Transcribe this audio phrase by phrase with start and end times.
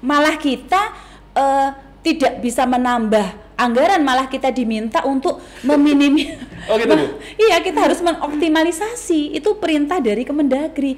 [0.00, 0.96] malah kita
[1.36, 6.32] uh, tidak bisa menambah anggaran malah kita diminta untuk meminimi
[6.68, 7.04] Oh gitu, Bu?
[7.44, 10.96] iya kita harus mengoptimalisasi itu perintah dari Kemendagri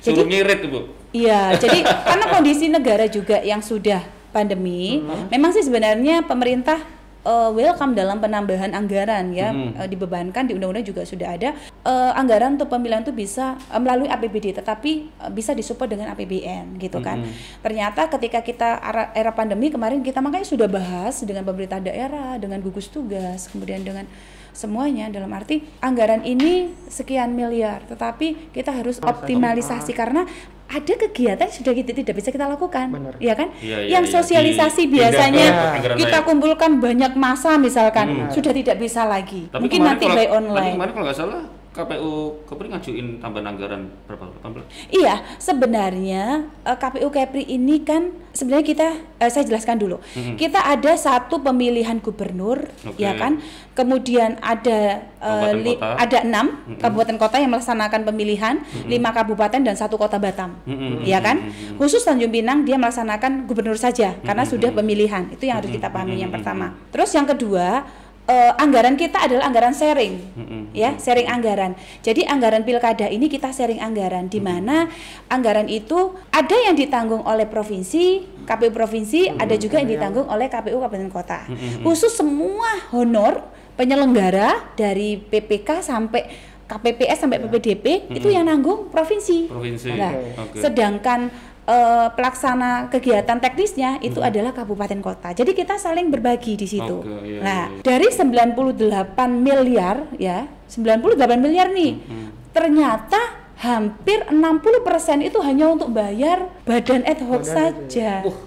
[0.00, 0.96] Suruh ngirit Bu.
[1.12, 4.00] Iya, jadi karena kondisi negara juga yang sudah
[4.32, 6.80] pandemi, memang sih sebenarnya pemerintah
[7.24, 9.74] uh, welcome dalam penambahan anggaran ya Hmm.
[9.76, 14.06] uh, dibebankan di undang-undang juga sudah ada uh, anggaran untuk pemilihan itu bisa uh, melalui
[14.06, 17.24] APBD tetapi uh, bisa disupport dengan APBN gitu kan.
[17.24, 17.32] Hmm.
[17.64, 22.62] Ternyata ketika kita era, era pandemi kemarin kita makanya sudah bahas dengan pemerintah daerah, dengan
[22.62, 24.06] gugus tugas, kemudian dengan
[24.50, 30.26] semuanya dalam arti anggaran ini sekian miliar tetapi kita harus optimalisasi karena
[30.70, 33.14] ada kegiatan yang sudah kita tidak bisa kita lakukan Benar.
[33.18, 34.12] ya kan Iya, iya, yang iya.
[34.12, 38.30] sosialisasi Di- biasanya anggaran kita kumpulkan banyak masa misalkan Hmm.
[38.30, 41.42] sudah tidak bisa lagi Tapi mungkin nanti kalau, by Tapi online kemarin kalau nggak salah
[41.80, 42.12] KPU
[42.44, 44.28] Kepri ngajuin tambahan anggaran berapa?
[44.44, 44.92] 18?
[44.92, 46.24] Iya, sebenarnya
[46.62, 49.96] eh, KPU Kepri ini kan sebenarnya kita eh, saya jelaskan dulu.
[50.12, 50.36] Mhm.
[50.36, 53.00] Kita ada satu pemilihan gubernur, Oke.
[53.00, 53.40] ya kan?
[53.72, 55.96] Kemudian ada eh, Kabupaten li- kota.
[55.96, 56.78] ada enam Mhm.
[56.78, 61.02] kabupaten kota yang melaksanakan pemilihan, lima kabupaten dan satu kota Batam, Mhm.
[61.02, 61.48] ya kan?
[61.76, 64.50] Khusus Tanjung Pinang dia melaksanakan gubernur saja karena Mhm.
[64.50, 65.28] sudah pemilihan.
[65.28, 66.36] Itu yang harus kita pahami yang Mhm.
[66.36, 66.76] pertama.
[66.88, 67.84] Terus yang kedua
[68.30, 70.60] eh, anggaran kita adalah anggaran sharing Mhm.
[70.70, 71.74] ya sharing anggaran.
[71.98, 74.86] Jadi anggaran pilkada ini kita sharing anggaran di mana
[75.26, 80.78] anggaran itu ada yang ditanggung oleh provinsi, KPU provinsi, ada juga yang ditanggung oleh KPU
[80.78, 81.40] kabupaten kota.
[81.50, 81.82] Mhm.
[81.82, 86.22] Khusus semua honor penyelenggara dari PPK sampai
[86.70, 88.34] KPPS sampai PPDP itu Mhm.
[88.38, 89.50] yang nanggung provinsi.
[89.50, 89.90] Provinsi.
[89.90, 90.62] Nah, Oke.
[90.62, 91.26] sedangkan
[91.66, 95.32] eh, pelaksana kegiatan teknisnya itu adalah kabupaten kota.
[95.34, 97.04] Jadi kita saling berbagi di situ.
[97.04, 97.82] Oke, iya, nah, iya, iya.
[97.84, 101.92] dari 98 miliar ya, 98 miliar nih.
[102.00, 102.26] Mhm.
[102.50, 103.20] Ternyata
[103.60, 108.10] hampir 60% itu hanya untuk bayar badan ad hoc Badan itu saja.
[108.24, 108.38] Wah,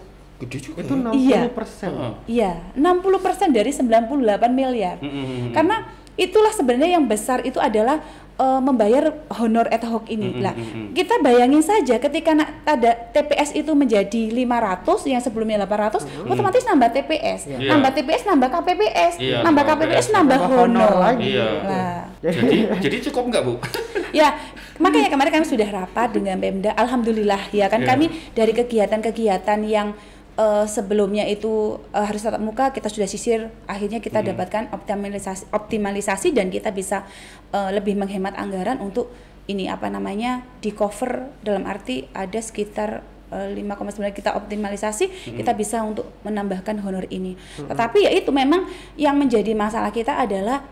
[0.41, 0.77] gede juga.
[0.81, 1.01] Itu ya.
[1.05, 1.41] 60 Iya.
[1.53, 1.91] persen.
[1.93, 2.13] Heeh.
[2.27, 4.97] Iya, 60% dari 98 miliar.
[4.99, 5.53] Mhm.
[5.53, 8.01] Karena itulah sebenarnya yang besar itu adalah
[8.33, 10.37] eh, membayar honor ad hoc ini.
[10.37, 10.87] Mm, Lah, mm, mm.
[10.93, 12.33] kita bayangin saja ketika
[12.65, 17.49] ada TPS itu menjadi 500 yang sebelumnya 800, otomatis nambah TPS.
[17.49, 17.69] Iya.
[17.73, 20.93] Nambah TPS nambah KPPS, Iya, nambah nambah KPPS KPPS, nambah nambah honor honor.
[21.01, 21.29] lagi.
[21.33, 21.47] Iya.
[21.65, 22.57] Lah, Jadi
[22.89, 23.53] jadi cukup nggak Bu?
[24.19, 24.29] ya
[24.77, 27.89] makanya kemarin kami sudah rapat dengan Pemda alhamdulillah ya kan Iya.
[27.93, 28.05] kami
[28.37, 29.97] dari kegiatan-kegiatan yang
[30.35, 34.33] eh, sebelumnya itu eh, harus tatap muka kita sudah sisir akhirnya kita Hmm.
[34.33, 37.05] dapatkan optimalisasi optimalisasi dan kita bisa
[37.51, 39.09] eh, lebih menghemat anggaran untuk
[39.43, 45.83] ini apa namanya di cover dalam arti ada sekitar eh, 5,9 kita optimalisasi kita bisa
[45.83, 47.35] untuk menambahkan honor ini.
[47.57, 50.63] Tetapi ya itu memang yang menjadi masalah kita adalah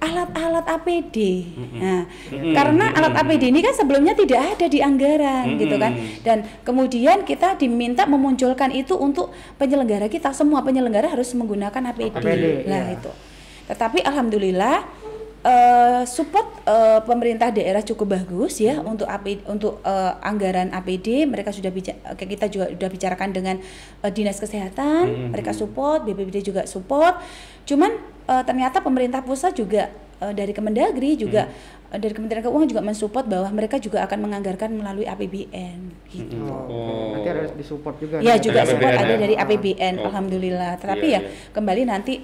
[0.00, 1.16] alat-alat APD.
[1.76, 2.56] Nah, Mm-mm.
[2.56, 2.98] karena Mm-mm.
[2.98, 5.92] alat APD ini kan sebelumnya tidak ada di anggaran gitu kan.
[6.24, 10.32] Dan kemudian kita diminta memunculkan itu untuk penyelenggara kita.
[10.32, 12.16] Semua penyelenggara harus menggunakan APD.
[12.16, 12.96] APD, Lah iya.
[12.96, 13.12] itu.
[13.68, 14.88] Tetapi alhamdulillah
[15.44, 21.52] eh, support eh, pemerintah daerah cukup bagus ya untuk APD, untuk eh, anggaran APD mereka
[21.52, 23.56] sudah bicara kita juga sudah bicarakan dengan
[24.04, 25.28] eh, dinas kesehatan Mm-mm.
[25.32, 27.20] mereka support BPBD juga support
[27.64, 29.90] cuman eh, ternyata pemerintah pusat juga
[30.22, 31.50] eh, dari Kemendagri juga
[31.90, 36.38] eh, dari Kementerian Keuangan juga mensupport bahwa mereka juga akan menganggarkan melalui APBN gitu.
[36.38, 36.70] Mm-mm.
[36.70, 37.06] Oh, Oh.
[37.12, 38.16] Nanti harus disupport juga.
[38.22, 38.40] Ya nih.
[38.40, 39.34] juga support APBN ada dari.
[39.34, 40.06] APBN, Oh.
[40.08, 40.72] alhamdulillah.
[40.78, 41.50] Tetapi Iya, ya iya.
[41.50, 42.14] kembali nanti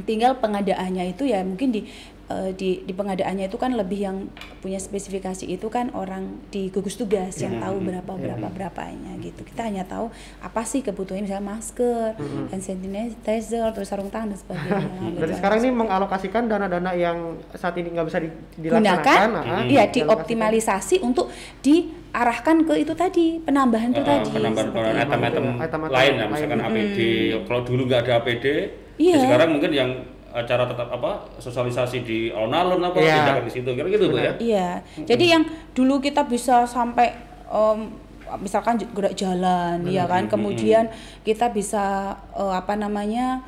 [0.00, 1.82] tinggal pengadaannya itu ya mungkin di
[2.28, 4.16] eh, di di pengadaannya itu kan lebih yang
[4.58, 7.86] punya spesifikasi itu kan orang di gugus tugas yang Mhm, tahu mhm.
[7.86, 9.40] berapa berapa berapanya gitu.
[9.42, 12.44] Kita hanya tahu apa sih kebutuhannya misalnya masker, Mhm.
[12.50, 14.76] hand sanitizer, terus sarung tangan dan sebagainya.
[15.00, 15.16] gitu.
[15.16, 17.16] Berarti sekarang ini mengalokasikan dana-dana yang
[17.54, 19.48] saat ini nggak bisa di, gunakan, dilaksanakan, ah, Hmm.
[19.48, 19.88] ya dialokasikan.
[19.88, 21.32] dioptimalisasi untuk
[21.62, 24.28] diarahkan ke itu tadi penambahan itu Eh, tadi.
[24.30, 26.98] penambahan item-item Item-item lain ya misalkan APD
[27.44, 28.46] kalau dulu nggak ada APD
[28.98, 29.14] Iya.
[29.14, 29.90] ya sekarang mungkin yang
[30.28, 33.14] acara tetap apa sosialisasi di alun-alun apa Iya.
[33.16, 34.68] tindakan di situ kira gitu Bu ya Iya.
[35.00, 35.42] Jadi yang
[35.72, 37.14] dulu kita bisa sampai
[37.48, 37.88] em,
[38.36, 40.28] misalkan gerak jalan, ya kan.
[40.28, 40.92] Kemudian
[41.22, 43.40] kita bisa eh, apa namanya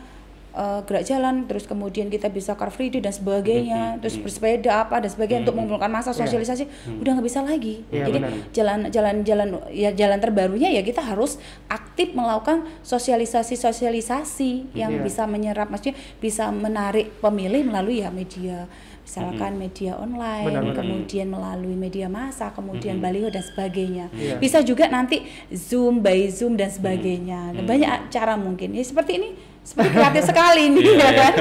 [0.53, 4.99] eh, gerak jalan, terus kemudian kita bisa car free day dan sebagainya, terus bersepeda apa
[4.99, 6.21] dan sebagainya untuk mengumpulkan masa Iya.
[6.21, 6.65] sosialisasi,
[6.99, 7.87] udah nggak bisa lagi.
[7.89, 8.31] Iya, Jadi benar.
[8.51, 15.03] jalan jalan jalan ya jalan terbarunya ya kita harus aktif melakukan sosialisasi sosialisasi yang Iya.
[15.03, 18.67] bisa menyerap maksudnya bisa menarik pemilih melalui ya media
[19.01, 20.77] misalkan media online Benar, benar.
[20.79, 23.05] kemudian melalui media massa kemudian Mm-mm.
[23.05, 24.39] baliho dan sebagainya Iya.
[24.39, 27.67] bisa juga nanti zoom by zoom dan sebagainya Mm.
[27.67, 29.29] banyak cara mungkin ya seperti ini
[29.63, 31.13] seperti kreatif sekali ini Iya, ya iya.
[31.21, 31.35] kan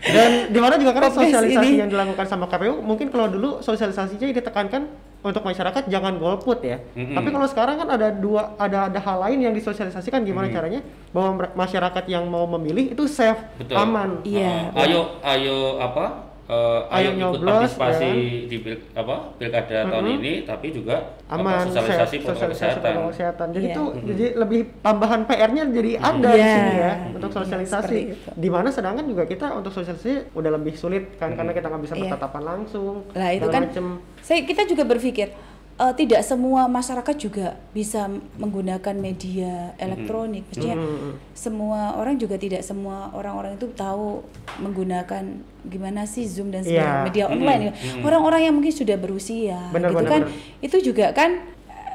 [0.00, 1.76] Dan di mana juga karena Progres sosialisasi ini.
[1.76, 4.88] yang dilakukan sama KPU, mungkin kalau dulu sosialisasinya ditekankan
[5.20, 6.80] untuk masyarakat jangan golput ya.
[6.96, 7.12] Mm-mm.
[7.12, 10.54] Tapi kalau sekarang kan ada dua ada ada hal lain yang disosialisasikan gimana Mm.
[10.56, 10.80] caranya
[11.12, 13.76] bahwa masyarakat yang mau memilih itu safe, Betul.
[13.76, 14.24] aman.
[14.24, 14.72] Iya.
[14.72, 16.29] Uh, ayo ayo apa?
[16.50, 18.12] Uh, Ayo ayo, ikut nyoblos, partisipasi ya
[18.44, 20.16] di pil, apa pilkada tahun Mm-mm.
[20.18, 22.90] ini, tapi juga apa, aman, sosialisasi safe, protokol sosialisasi kesehatan.
[22.90, 23.46] protokol kesehatan.
[23.50, 23.72] Jadi Iya.
[23.72, 26.50] itu jadi lebih tambahan PR-nya jadi ada di Iya.
[26.50, 27.98] sini ya untuk Iya, sosialisasi.
[28.34, 31.94] Di mana sedangkan juga kita untuk sosialisasi udah lebih sulit kan karena kita nggak bisa
[31.94, 32.02] Iya.
[32.04, 32.94] bertatapan langsung.
[33.12, 33.86] Lah itu kan macem.
[34.20, 35.30] saya kita juga berpikir
[35.80, 38.04] eh, tidak semua masyarakat juga bisa
[38.36, 40.44] menggunakan media elektronik.
[40.46, 41.12] Maksudnya Mm-mm.
[41.32, 44.20] semua orang juga tidak semua orang-orang itu tahu
[44.60, 45.24] menggunakan
[45.62, 46.68] gimana sih Zoom dan Iya.
[46.68, 47.62] sebagainya media online.
[47.62, 47.72] ya.
[47.72, 48.04] Mm-mm.
[48.04, 50.60] Orang-orang yang mungkin sudah berusia Benar, gitu benar, kan benar.
[50.60, 51.30] itu juga kan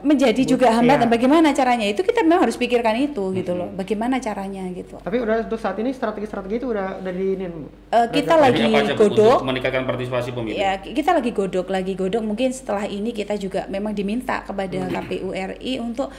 [0.06, 0.78] menjadi juga Iya.
[0.78, 5.18] hambatan bagaimana caranya itu kita memang harus pikirkan itu gitu loh bagaimana caranya gitu Tapi
[5.18, 7.46] udah untuk saat ini strategi-strategi itu udah udah di ini.
[7.50, 7.66] Bu?
[7.90, 10.56] Eh, kita Udah- lagi aja, godok meningkatkan partisipasi pemilih.
[10.56, 12.22] Ya, kita lagi godok, lagi godok.
[12.22, 16.13] Mungkin setelah ini kita juga memang diminta kepada KPU RI untuk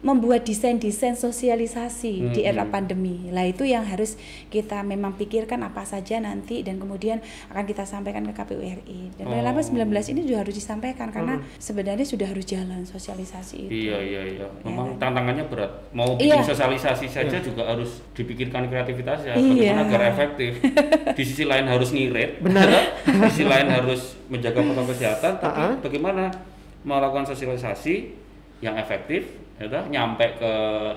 [0.00, 3.28] membuat desain-desain sosialisasi di era pandemi.
[3.28, 4.16] Lah itu yang harus
[4.48, 7.20] kita memang pikirkan apa saja nanti dan kemudian
[7.52, 9.12] akan kita sampaikan ke KPU RI.
[9.16, 9.36] Dan Oh.
[9.36, 9.60] oh.
[9.60, 9.86] 19
[10.16, 13.72] ini juga harus disampaikan karena sebenarnya sudah harus jalan sosialisasi itu.
[13.88, 14.46] Iya iya iya.
[14.64, 15.68] Memang tantangannya berat.
[15.92, 16.40] Mau Iya.
[16.40, 19.36] bikin sosialisasi saja juga harus dipikirkan kreativitasnya.
[19.36, 19.76] Iya.
[19.76, 20.50] Bagaimana agar efektif.
[21.18, 22.40] Di sisi lain harus ngirit.
[22.40, 22.68] Benar.
[23.04, 25.32] Di sisi lain harus menjaga protokol kesehatan.
[25.40, 26.32] Tapi bagaimana
[26.80, 28.16] melakukan sosialisasi
[28.64, 29.28] yang efektif,
[29.60, 30.52] ya nyampe ke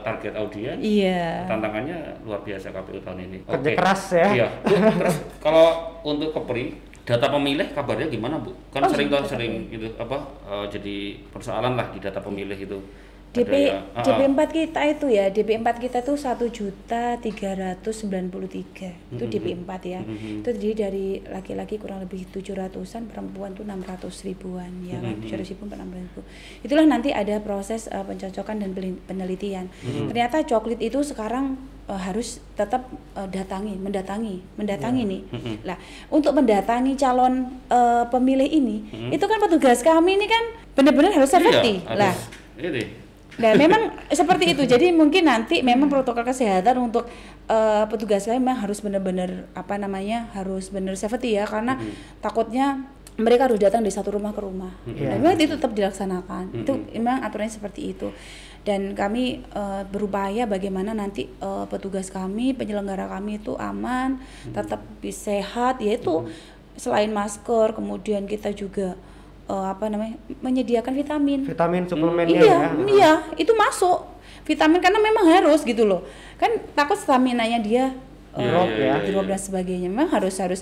[0.08, 0.80] target audiens.
[0.80, 1.44] Iya.
[1.52, 3.38] Tantangannya luar biasa KPU tahun ini.
[3.44, 3.76] Kerja Oke.
[3.76, 4.28] keras ya.
[4.32, 4.48] Iya.
[4.64, 8.56] Bu, terus kalau untuk Kepri data pemilih kabarnya gimana bu?
[8.72, 10.16] Kan Oh, sering data sering itu apa
[10.48, 10.96] eh, jadi
[11.28, 12.80] persoalan lah di data pemilih itu.
[13.34, 14.04] DP Ada ya, ah.
[14.06, 19.26] DP4 kita itu ya, DP4 kita tuh satu juta tiga ratus sembilan puluh tiga itu
[19.26, 20.02] DP4 ya.
[20.06, 20.46] Mhm.
[20.46, 25.26] Itu terdiri dari laki-laki kurang lebih tujuh ratusan, perempuan tuh enam ratus ribuan ya Mhm.
[25.26, 26.22] tujuh ratus ribu enam ribu.
[26.62, 28.70] Itulah nanti ada proses eh, pencocokan dan
[29.10, 29.66] penelitian.
[29.82, 30.14] Mhm.
[30.14, 31.58] Ternyata coklit itu sekarang
[31.90, 32.86] eh, harus tetap
[33.18, 35.22] eh, datangi, mendatangi, mendatangi nih.
[35.34, 35.54] Mhm.
[35.66, 35.82] Lah,
[36.14, 40.44] untuk mendatangi calon eh, pemilih ini, itu kan petugas kami ini kan
[40.78, 41.82] benar-benar harus safety.
[41.82, 41.90] Mhm.
[41.90, 42.16] Iya, lah,
[42.62, 43.03] ini.
[43.34, 44.64] Nah, memang seperti itu.
[44.64, 47.10] Jadi mungkin nanti memang protokol kesehatan untuk
[47.50, 51.82] eh, petugas kami memang harus benar-benar apa namanya harus benar safety ya karena
[52.22, 54.74] takutnya mereka harus datang dari satu rumah ke rumah.
[54.86, 55.14] Iya.
[55.14, 56.66] Dan memang itu tetap dilaksanakan.
[56.66, 56.86] Itu Mhm.
[56.98, 58.10] memang aturannya seperti itu.
[58.64, 65.34] Dan kami eh, berupaya bagaimana nanti eh, petugas kami, penyelenggara kami itu aman, tetap bisa
[65.34, 66.26] sehat, yaitu
[66.74, 68.98] selain masker, kemudian kita juga
[69.50, 71.40] eh, apa namanya menyediakan vitamin.
[71.48, 72.70] Vitamin suplemennya Iya, ya.
[72.88, 74.08] iya, itu masuk
[74.44, 76.04] vitamin karena memang harus gitu loh.
[76.40, 77.86] Kan takut stamina-nya dia
[78.34, 78.96] Iya, eh, Drop iya, ya.
[78.98, 79.32] iya, drop iya.
[79.38, 79.88] dan sebagainya.
[79.94, 80.62] Memang harus harus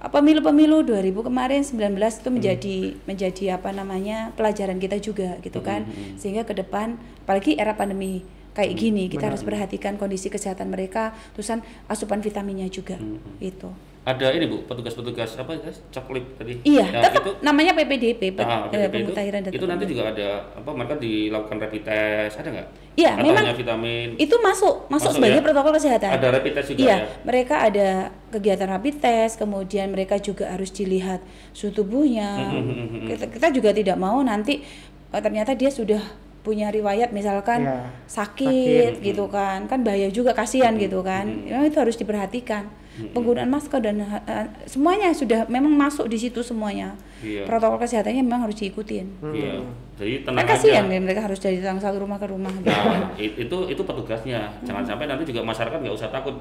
[0.00, 5.84] pemilu-pemilu 2000 kemarin 19 itu menjadi menjadi apa namanya pelajaran kita juga gitu kan.
[6.16, 6.96] Sehingga ke depan
[7.28, 8.24] apalagi era pandemi
[8.56, 12.96] kayak gini kita harus perhatikan kondisi kesehatan mereka, terusan asupan vitaminnya juga.
[13.38, 13.70] Itu.
[14.10, 16.58] Ada ini bu petugas-petugas apa guys coklit tadi?
[16.66, 20.02] Iya, Yang tetap itu, namanya PPDP, ah, eh, PPP itu, pemutahiran data itu nanti juga
[20.10, 22.68] ada apa mereka dilakukan rapid test ada nggak?
[22.98, 24.08] Iya, Atau memang vitamin.
[24.18, 25.44] itu masuk masuk, Masuk sebagai ya?
[25.46, 26.10] protokol kesehatan.
[26.10, 27.06] Ada rapid test juga iya, ya?
[27.22, 27.88] mereka ada
[28.34, 31.22] kegiatan rapid test, kemudian mereka juga harus dilihat
[31.54, 32.50] suhu tubuhnya.
[32.50, 34.66] Mm-hmm, kita, kita juga tidak mau nanti
[35.14, 36.02] eh, ternyata dia sudah
[36.40, 39.06] punya riwayat misalkan Iya, sakit, sakit.
[39.06, 41.28] gitu kan, kan bahaya juga kasihan gitu kan.
[41.28, 42.79] Memang itu harus diperhatikan.
[42.90, 46.92] Penggunaan masker dan eh, semuanya sudah memang masuk di situ semuanya.
[47.20, 47.46] Iya.
[47.46, 49.06] Protokol kesehatannya memang harus diikutin.
[49.22, 49.62] Iya.
[49.96, 50.92] Jadi Kan tenang kasihan aja.
[50.92, 52.50] ya, mereka harus dari satu rumah ke rumah.
[52.52, 52.68] gitu.
[52.68, 54.52] Nah, itu itu petugasnya.
[54.64, 56.34] Jangan sampai nanti juga masyarakat nggak usah takut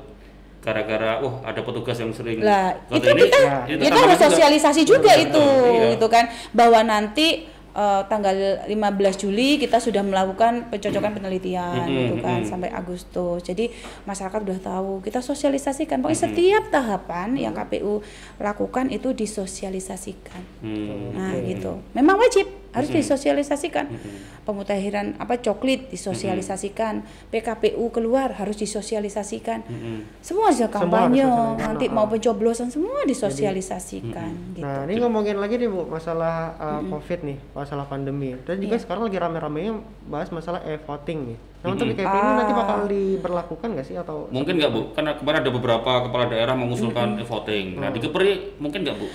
[0.60, 4.28] gara-gara wah ada petugas yang sering Lah, itu ini- kita Ya, itu harus juga.
[4.28, 5.86] sosialisasi juga Betul, itu iya.
[5.96, 8.36] gitu kan bahwa nanti eh, tanggal
[8.66, 12.50] 15 Juli kita sudah melakukan pencocokan penelitian Mm-mm, gitu kan mm-mm.
[12.50, 13.44] sampai Agustus.
[13.46, 13.74] Jadi
[14.06, 16.02] masyarakat udah tahu, kita sosialisasikan.
[16.02, 18.02] Pokoknya setiap tahapan yang KPU
[18.38, 20.42] lakukan itu disosialisasikan.
[20.62, 21.16] Hmm.
[21.16, 21.82] Nah, gitu.
[21.94, 23.86] Memang wajib harus disosialisasikan.
[24.46, 29.62] Pemutahiran apa coklit disosialisasikan, PKPU keluar harus disosialisasikan.
[30.20, 31.94] Semua sudah kampanye, disosialisasikan, nanti oh.
[31.94, 34.66] mau pencoblosan semua disosialisasikan gitu.
[34.66, 38.34] Nah, ini ngomongin lagi nih Bu, masalah uh, Covid nih, masalah pandemi.
[38.46, 38.84] Dan juga Iya.
[38.86, 39.74] sekarang lagi rame-ramenya
[40.08, 41.38] bahas masalah e-voting nih.
[41.60, 42.00] Nah, untuk Mm-mm.
[42.00, 42.60] IKP ini nanti Ah.
[42.64, 44.82] bakal diberlakukan nggak sih atau Mungkin nggak bu?
[44.96, 47.76] Karena kemarin ada beberapa kepala daerah mengusulkan e-voting.
[47.76, 49.08] Nah di Kepri mungkin nggak bu?